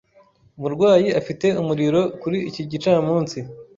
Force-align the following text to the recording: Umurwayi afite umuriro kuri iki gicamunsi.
Umurwayi 0.57 1.07
afite 1.19 1.47
umuriro 1.61 2.01
kuri 2.21 2.37
iki 2.49 2.61
gicamunsi. 2.71 3.37